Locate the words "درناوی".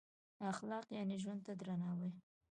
1.59-2.11